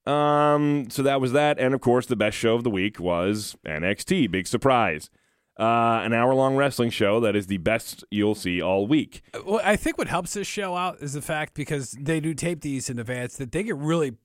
[0.05, 3.57] Um, so that was that, and of course, the best show of the week was
[3.65, 4.31] NXT.
[4.31, 5.09] Big surprise,
[5.59, 9.21] uh, an hour-long wrestling show that is the best you'll see all week.
[9.45, 12.61] Well, I think what helps this show out is the fact because they do tape
[12.61, 14.17] these in advance that they can really p-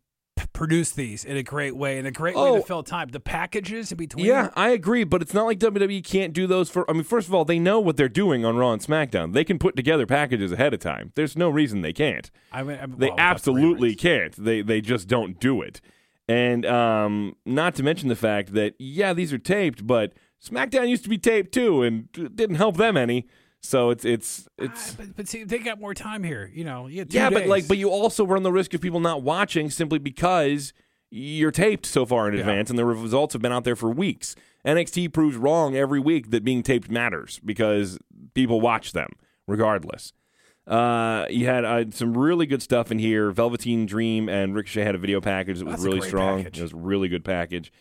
[0.52, 2.56] produce these in a great way and a great way Oh.
[2.58, 3.08] to fill time.
[3.08, 4.26] The packages in between.
[4.26, 6.88] Yeah, I agree, but it's not like WWE can't do those for.
[6.90, 9.32] I mean, first of all, they know what they're doing on Raw and SmackDown.
[9.32, 11.12] They can put together packages ahead of time.
[11.14, 12.30] There's no reason they can't.
[12.52, 14.34] I mean, I mean, They well, absolutely can't.
[14.36, 15.80] They they just don't do it.
[16.28, 20.12] And um, not to mention the fact that yeah, these are taped, but
[20.44, 23.26] SmackDown used to be taped too, and it didn't help them any.
[23.60, 26.50] So it's it's it's Ah, but, but see, they got more time here.
[26.52, 29.22] You know, you yeah, but like, but you also run the risk of people not
[29.22, 30.72] watching simply because
[31.10, 32.40] you're taped so far in Yeah.
[32.40, 34.34] advance, and the results have been out there for weeks.
[34.66, 37.98] NXT proves wrong every week that being taped matters because
[38.34, 39.10] people watch them
[39.46, 40.12] regardless.
[40.66, 43.30] Uh, you had uh, some really good stuff in here.
[43.32, 46.38] Velveteen Dream and Ricochet had a video package that was That's really strong.
[46.44, 46.58] package.
[46.60, 47.72] It was a really good package.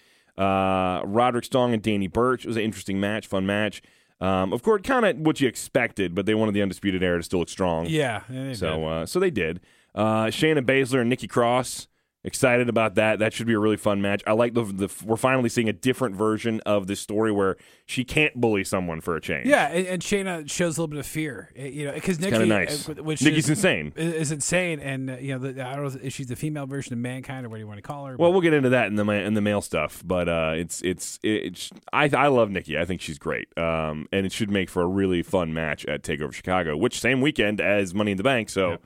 [0.42, 3.82] Uh, Roderick Strong and Danny Burch it was an interesting match, fun match.
[4.20, 7.24] Um, of course, kind of what you expected, but they wanted the undisputed era to
[7.24, 7.88] still look strong.
[8.30, 8.54] yeah.
[8.54, 9.60] So, uh, so they did.
[9.96, 11.88] Uh, Shayna Baszler and Nikki Cross.
[12.24, 13.18] Excited about that.
[13.18, 14.22] That should be a really fun match.
[14.28, 17.58] I like the, the we're finally seeing a different version of this story where
[17.88, 19.48] she can't bully someone for a change.
[19.48, 21.50] yeah, and, and Shayna shows a little bit of fear.
[21.56, 22.88] eh, You know, because Nikki, kind of nice.
[22.88, 23.92] uh, which Nikki's is, insane.
[23.96, 26.94] is insane, and uh, you know, the, I don't know if she's the female version
[26.94, 28.16] of mankind or what do you want to call her.
[28.18, 30.80] Well, but- we'll get into that in the in the male stuff, but uh, it's
[30.84, 32.78] it's it's I I love Nikki.
[32.78, 36.04] I think she's great, um, and it should make for a really fun match at
[36.04, 38.50] Takeover Chicago, which same weekend as Money in the Bank.
[38.50, 38.82] So Yep.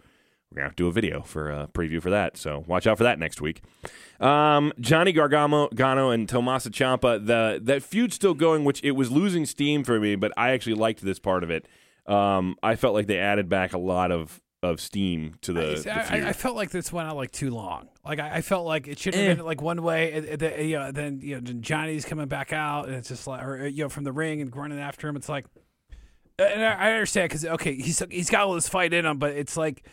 [0.56, 2.38] We're gonna have to do a video for a preview for that.
[2.38, 3.62] So watch out for that next week.
[4.22, 7.26] Um, Johnny Gargano, Gano and Tommaso Ciampa.
[7.26, 10.76] The that feud's still going, which it was losing steam for me, but I actually
[10.76, 11.68] liked this part of it.
[12.08, 15.76] Um, I felt like they added back a lot of of steam to the, I,
[15.76, 16.24] the I- feud.
[16.24, 17.90] I, felt like this went out like too long.
[18.06, 19.34] Like I, I felt like it should have Eh.
[19.36, 22.54] been like one way, and, and then, you know, then you know Johnny's coming back
[22.54, 25.18] out, and it's just like, or you know, from the ring and running after him.
[25.18, 25.46] It's like,
[26.40, 29.34] and I, I understand because okay, he's he's got all this fight in him, but
[29.34, 29.86] it's like,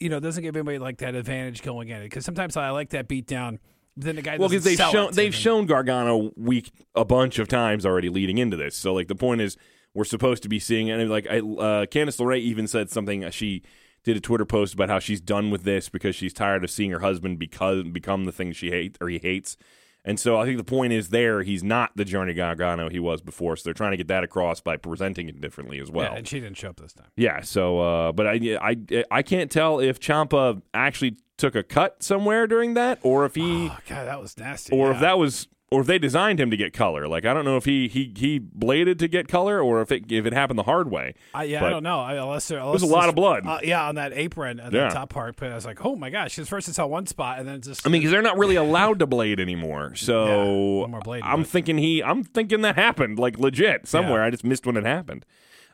[0.00, 2.04] you know, it doesn't give anybody like that advantage going in it.
[2.04, 3.60] Because sometimes I like that beat down.
[3.96, 7.84] Then the guy well, because they've shown they've shown Gargano weak a bunch of times
[7.84, 8.74] already leading into this.
[8.76, 9.56] So like the point is,
[9.94, 13.24] we're supposed to be seeing and like I, uh, Candice LeRae even said something.
[13.24, 13.62] uh, She
[14.04, 16.90] did a Twitter post about how she's done with this because she's tired of seeing
[16.92, 19.56] her husband because become the thing she hates or he hates.
[20.04, 23.20] And so I think the point is there he's not the Johnny Gargano he was
[23.20, 23.56] before.
[23.56, 26.12] So they're trying to get that across by presenting it differently as well.
[26.12, 27.08] yeah, and she didn't show up this time.
[27.16, 32.02] Yeah, so uh, but I, I I can't tell if Ciampa actually took a cut
[32.02, 34.76] somewhere during that, or if he, Oh god, that was nasty.
[34.76, 34.94] or yeah.
[34.94, 37.06] if that was, or if they designed him to get color.
[37.06, 40.10] Like I don't know if he he he bladed to get color, or if it
[40.10, 41.14] if it happened the hard way.
[41.34, 42.00] I, yeah, but- I don't know.
[42.00, 43.46] I, unless there, unless a lot of blood.
[43.46, 44.88] Uh, yeah, on that apron at Yeah.
[44.88, 45.36] the top part.
[45.36, 46.34] But I was like, oh my gosh!
[46.36, 47.86] Because first I saw one spot, and then it just.
[47.86, 49.94] I mean, because they're not really allowed to blade anymore.
[50.10, 54.20] So Yeah, more blading, I'm but- thinking he, I'm thinking that happened like legit somewhere.
[54.22, 54.26] Yeah.
[54.26, 55.24] I just missed when it happened.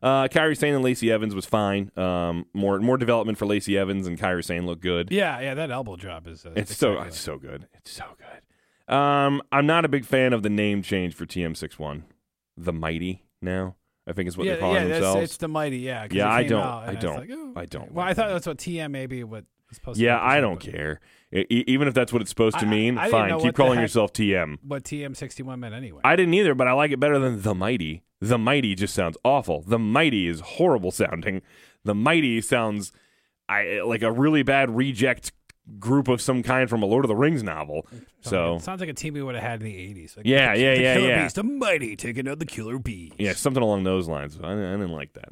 [0.03, 1.91] Uh, Kairi Sane and Lacey Evans was fine.
[1.97, 5.11] Um, more more development for Lacey Evans and Kairi Sane looked good.
[5.11, 6.45] yeah, yeah, that elbow drop is.
[6.45, 7.67] Uh, It's so it's so good.
[7.75, 8.43] It's so good.
[8.89, 12.03] Um, I'm not a big fan of the name change for TM61.
[12.57, 15.23] The Mighty now, I think is what yeah, they're calling yeah, themselves.
[15.25, 15.79] it's the mighty.
[15.79, 16.07] yeah.
[16.11, 18.35] Yeah, I don't- I don't- was like, oh, I don't Well, I thought that.
[18.35, 19.97] that's what TM maybe what was supposed.
[19.99, 20.07] To mean.
[20.07, 21.01] Yeah, to I don't but care.
[21.35, 23.39] E- even if that's what it's supposed to I- I- mean, I fine.
[23.41, 24.59] Keep calling heck- yourself TM.
[24.63, 26.01] What TM61 meant anyway.
[26.05, 28.05] I didn't either, but I like it better than the Mighty.
[28.21, 29.63] The Mighty just sounds awful.
[29.63, 31.43] The Mighty is horrible sounding.
[31.85, 32.93] The Mighty sounds
[33.49, 35.33] I like a really bad reject
[35.79, 37.87] group of some kind from a Lord of the Rings novel.
[38.21, 40.17] So It sounds like a team we would have had in the '80s.
[40.17, 41.23] Like, Yeah, yeah, the yeah, Killer yeah.
[41.25, 43.13] Bees, the mighty taking out the killer bees.
[43.19, 44.39] Yeah, something along those lines.
[44.43, 45.31] I, I didn't like that.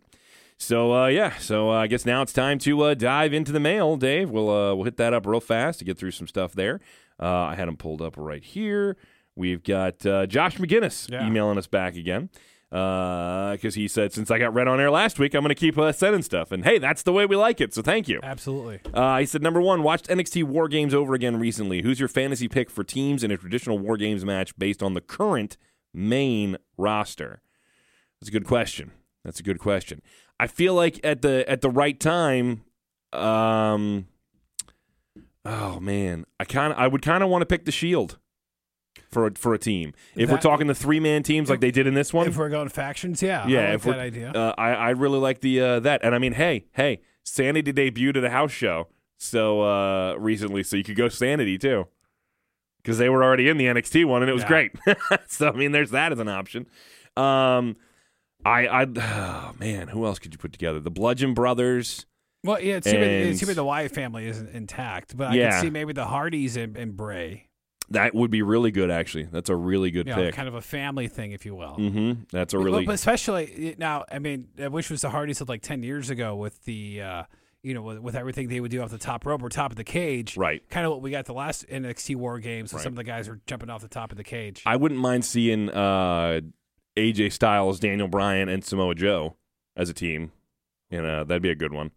[0.57, 3.61] So uh, yeah, so uh, I guess now it's time to uh, dive into the
[3.61, 4.31] mail, Dave.
[4.31, 6.81] We'll uh, we'll hit that up real fast to get through some stuff there.
[7.21, 8.97] Uh, I had them pulled up right here.
[9.37, 11.27] We've got uh, Josh McGinnis Yeah.
[11.27, 12.31] emailing us back again
[12.71, 15.79] because he said since I got read on air last week, I'm going to keep
[15.79, 16.51] uh, sending stuff.
[16.51, 17.73] And hey, that's the way we like it.
[17.73, 18.21] So thank you.
[18.23, 18.81] absolutely.
[18.93, 21.83] Uh, he said, number one, watched NXT War Games over again recently.
[21.83, 25.01] Who's your fantasy pick for teams in a traditional War Games match based on the
[25.01, 25.57] current
[25.93, 27.43] main roster?
[28.21, 28.91] That's a good question.
[29.25, 30.03] That's a good question.
[30.41, 32.65] I feel like at the at the right time,
[33.13, 34.09] um,
[35.45, 38.19] oh man, I kind of I would kind of want to pick the Shield
[39.15, 39.95] for a, for a team.
[40.15, 42.51] If we're talking the three man teams like they did in this one, If we're
[42.51, 44.31] going factions, yeah, yeah, I like if that idea.
[44.33, 48.19] Uh, I I really like the uh, that, and I mean, hey, hey, Sanity debuted
[48.19, 51.87] at a house show so uh, recently, so you could go Sanity too,
[52.83, 54.49] because they were already in the NXT one, and it was Yeah.
[54.49, 54.73] great.
[55.29, 56.67] so I mean, there's that as an option.
[57.17, 57.77] Um,
[58.45, 60.81] I I oh, man, who else could you put together?
[60.81, 62.05] The Bludgeon Brothers.
[62.43, 65.35] well, yeah, it's too, bad, it's too bad the Wyatt family isn't intact, but I
[65.37, 65.51] Yeah.
[65.53, 67.49] can see maybe the Hardys and, and Bray.
[67.91, 69.25] That would be really good, actually.
[69.25, 70.35] That's a really good You know, pick.
[70.35, 71.77] kind of a family thing, if you will.
[71.79, 72.23] mm-hmm.
[72.33, 75.49] That's a really but especially now, I mean, I wish it was the Hardys of
[75.49, 77.23] like ten years ago with the, uh,
[77.63, 79.77] you know, with, with everything they would do off the top rope or top of
[79.77, 80.37] the cage.
[80.37, 80.67] right.
[80.71, 82.71] Kind of what we got the last NXT War Games.
[82.71, 82.85] So Right.
[82.85, 84.63] some of the guys are jumping off the top of the cage.
[84.67, 86.41] I wouldn't mind seeing uh,
[86.97, 89.37] AJ Styles, Daniel Bryan, and Samoa Joe
[89.77, 90.33] as a team.
[90.91, 91.91] You know, that'd be a good one.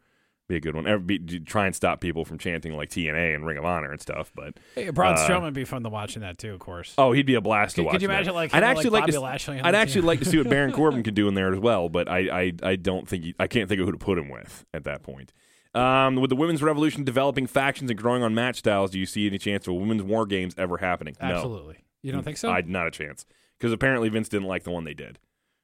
[0.48, 1.04] Be a good one.
[1.06, 4.32] Be, try and stop people from chanting like TNA and Ring of Honor and stuff.
[4.34, 6.94] But Hey, Braun uh, Strowman would be fun to watch in that too, of course.
[6.98, 7.92] oh, he'd be a blast to Could- watch.
[7.96, 8.14] could you that.
[8.14, 9.68] imagine, like, I'd actually like, like, to.
[9.68, 10.08] I'd actually team?
[10.08, 11.90] like to see what Baron Corbin could do in there as well.
[11.90, 14.30] But I, I, I don't think he, I can't think of who to put him
[14.30, 15.34] with at that point.
[15.76, 19.28] Um, with the women's revolution developing factions and growing on match styles, do you see
[19.28, 21.16] any chance of women's war games ever happening?
[21.22, 21.28] No.
[21.28, 21.78] Absolutely.
[22.02, 22.50] You don't think so?
[22.50, 23.26] I not a chance
[23.60, 25.20] because apparently Vince didn't like the one they did.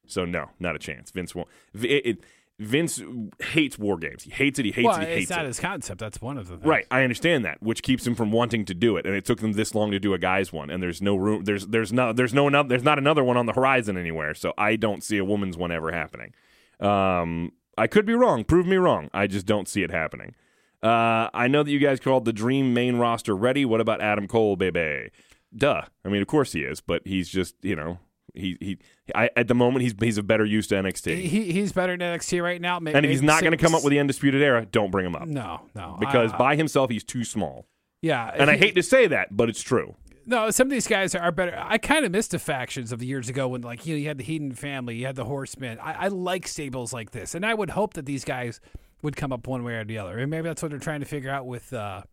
[0.06, 1.10] So no, not a chance.
[1.12, 1.48] Vince won't.
[1.74, 2.18] It, it,
[2.60, 3.02] Vince
[3.40, 4.24] hates war games.
[4.24, 4.66] He hates it.
[4.66, 5.08] He hates well, it.
[5.08, 5.48] He it's not it.
[5.48, 6.00] his concept.
[6.00, 6.66] That's one of the things.
[6.66, 9.40] Right, I understand that, which keeps him from wanting to do it, and it took
[9.40, 11.44] them this long to do a guys one, and there's no room.
[11.46, 14.36] There's there's no there's no another, there's not another one on the horizon anywhere.
[14.36, 16.34] So I don't see a woman's one ever happening.
[16.80, 18.44] Um, I could be wrong.
[18.44, 19.10] Prove me wrong.
[19.14, 20.36] I just don't see it happening.
[20.84, 23.66] Uh, I know that you guys called the dream main roster ready.
[23.66, 25.10] What about Adam Cole, baby?
[25.56, 25.84] Duh.
[26.06, 27.98] I mean, of course he is, but he's just you know
[28.34, 28.78] he he.
[29.14, 31.18] I, at the moment, he's he's a better use to NXT.
[31.22, 32.80] He, he's better than NXT right now.
[32.80, 35.06] May- and if he's not going to come up with the undisputed era, don't bring
[35.06, 37.68] him up no, no, because I- by himself he's too small.
[38.02, 39.96] yeah, And I hate to say that, but it's true.
[40.26, 41.54] No, some of these guys are better.
[41.58, 44.08] I kind of missed the factions of the years ago when, like, you know, you
[44.08, 45.78] had the Heenan family, you had the Horsemen.
[45.80, 48.62] I, I like stables like this, and I would hope that these guys
[49.02, 50.18] would come up one way or the other.
[50.18, 52.04] And maybe that's what they're trying to figure out with, uh,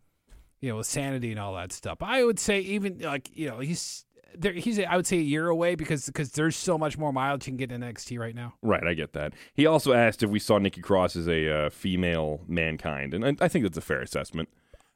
[0.59, 1.99] you know, with sanity and all that stuff.
[2.01, 4.03] I would say even like, you know, he's
[4.37, 7.47] there, he's I would say a year away because because there's so much more mileage
[7.47, 8.53] you can get in NXT right now.
[8.61, 9.33] Right, I get that.
[9.53, 13.35] He also asked if we saw Nikki Cross as a uh, female mankind, and I,
[13.45, 14.49] I think that's a fair assessment.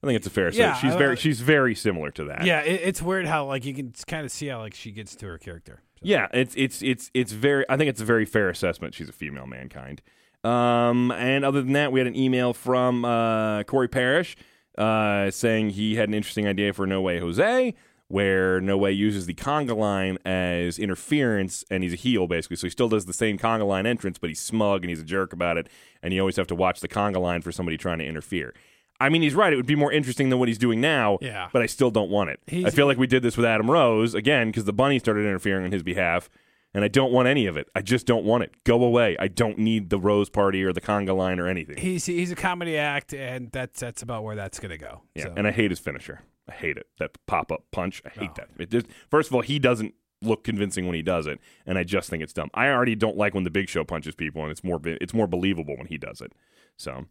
[0.04, 0.78] I think it's a fair Yeah, assessment.
[0.82, 2.45] She's uh, very she's very similar to that.
[2.45, 5.15] Yeah, it, it's weird how like you can kind of see how like she gets
[5.17, 5.82] to her character.
[5.95, 7.65] So- Yeah, it's it's it's it's very.
[7.69, 8.93] I think it's a very fair assessment.
[8.93, 10.02] She's a female mankind.
[10.43, 14.36] Um, and other than that, we had an email from uh, Corey Parrish
[14.78, 17.74] uh, saying he had an interesting idea for No Way Jose,
[18.07, 22.57] where No Way uses the conga line as interference, and he's a heel basically.
[22.57, 25.05] So he still does the same conga line entrance, but he's smug and he's a
[25.05, 25.67] jerk about it,
[26.03, 28.53] and you always have to watch the conga line for somebody trying to interfere.
[28.99, 29.51] I mean, he's right.
[29.51, 31.17] It would be more interesting than what he's doing now.
[31.21, 31.49] Yeah.
[31.51, 32.39] But I still don't want it.
[32.47, 35.21] He's- I feel like we did this with Adam Rose again because the bunny started
[35.25, 36.29] interfering on his behalf,
[36.73, 37.67] and I don't want any of it.
[37.75, 38.51] I just don't want it.
[38.63, 39.17] Go away.
[39.19, 41.75] I don't need the Rose party or the conga line or anything.
[41.77, 45.01] He's he's a comedy act, and that's that's about where that's gonna go.
[45.13, 46.21] yeah, So- and I hate his finisher.
[46.49, 46.88] I hate it.
[46.99, 48.01] That pop up punch.
[48.05, 48.34] I hate Oh.
[48.38, 48.49] that.
[48.60, 51.84] It just, first of all, he doesn't look convincing when he does it, and I
[51.84, 52.49] just think it's dumb.
[52.53, 55.27] I already don't like when the Big Show punches people, and it's more it's more
[55.27, 56.31] believable when he does it.
[56.77, 57.05] So.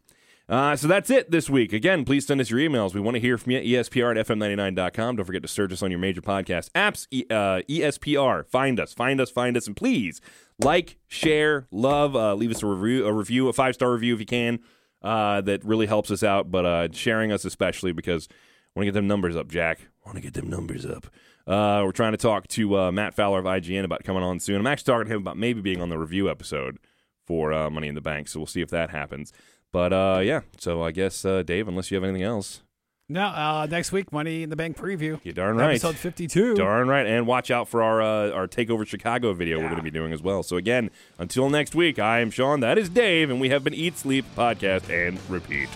[0.47, 1.73] Uh, so that's it this week.
[1.73, 2.93] Again, please send us your emails.
[2.93, 3.61] We want to hear from you.
[3.79, 5.15] ESPR at FM99.com.
[5.15, 7.07] Don't forget to search us on your major podcast apps.
[7.09, 8.45] E- uh, ESPR.
[8.47, 8.93] Find us.
[8.93, 9.31] Find us.
[9.31, 9.65] Find us.
[9.65, 10.21] And please
[10.59, 12.15] like, share, love.
[12.15, 14.59] Uh, leave us a review, a review, a five star review if you can.
[15.01, 16.51] Uh, that really helps us out.
[16.51, 18.27] But uh, sharing us especially because
[18.75, 19.79] want to get them numbers up, Jack.
[20.05, 21.07] Want to get them numbers up.
[21.47, 24.57] Uh, we're trying to talk to uh, Matt Fowler of IGN about coming on soon.
[24.57, 26.77] I'm actually talking to him about maybe being on the review episode
[27.25, 28.27] for uh, Money in the Bank.
[28.27, 29.31] So we'll see if that happens.
[29.71, 32.61] But uh, yeah, so I guess uh, Dave, unless you have anything else,
[33.07, 35.19] no, uh, next week, Money in the Bank preview.
[35.23, 36.55] you darn right, Episode 52.
[36.55, 39.83] darn right, and watch out for our uh, our Takeover Chicago video we're going to
[39.83, 40.41] be doing as well.
[40.41, 43.75] So again, until next week, I am Sean, that is Dave, and we have been
[43.75, 45.69] Eat Sleep Podcast and Repeat.